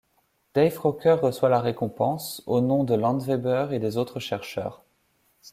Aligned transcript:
Dave 0.55 0.73
Crocker 0.79 1.19
reçoit 1.21 1.49
la 1.49 1.59
récompense, 1.61 2.41
aux 2.47 2.59
noms 2.59 2.83
de 2.83 2.95
Landweber 2.95 3.71
et 3.71 3.77
des 3.77 3.97
autres 3.97 4.19
chercheurs. 4.19 4.83